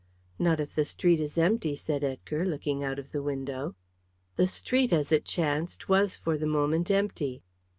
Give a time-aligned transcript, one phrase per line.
[0.39, 3.75] "Not if the street is empty," said Edgar, looking out of the window.
[4.35, 7.43] The street, as it chanced, was for the moment empty.